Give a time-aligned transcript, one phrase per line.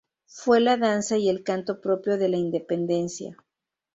[0.25, 3.37] Fue la danza y el canto propio de la Independencia.